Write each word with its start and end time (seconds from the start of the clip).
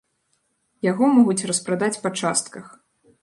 Яго 0.91 1.09
могуць 1.17 1.47
распрадаць 1.51 2.01
па 2.05 2.09
частках. 2.21 2.65